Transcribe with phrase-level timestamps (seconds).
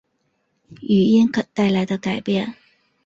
[0.81, 2.55] 语音带来的改变